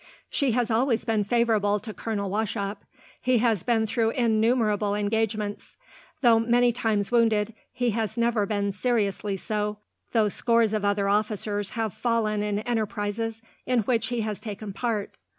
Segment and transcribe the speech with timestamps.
[0.31, 2.77] "She has always been favourable to Colonel Wauchop.
[3.21, 5.77] He has been through innumerable engagements.
[6.21, 9.77] Though many times wounded, he has never been seriously so,
[10.11, 15.11] though scores of other officers have fallen in enterprises in which he has taken part.